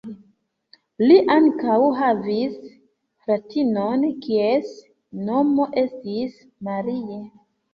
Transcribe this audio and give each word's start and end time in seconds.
Li 1.09 1.17
ankaŭ 1.33 1.75
havis 1.99 2.55
fratinon 3.25 4.07
kies 4.27 4.73
nomo 5.29 5.69
estis 5.87 6.35
Marie. 6.71 7.23